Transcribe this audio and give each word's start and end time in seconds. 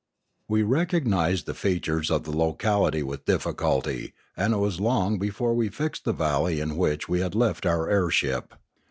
We 0.47 0.63
recognised 0.63 1.45
the 1.45 1.53
features 1.53 2.09
of 2.09 2.23
the 2.23 2.35
locality 2.35 3.03
with 3.03 3.25
diffi 3.25 3.53
culty, 3.53 4.13
and 4.35 4.51
it 4.51 4.57
was 4.57 4.79
long 4.81 5.19
before 5.19 5.53
we 5.53 5.69
fixed 5.69 6.05
the 6.05 6.11
valley 6.11 6.59
in 6.59 6.75
which 6.75 7.07
we 7.07 7.19
had 7.19 7.35
left 7.35 7.67
our 7.67 7.87
airship. 7.87 8.55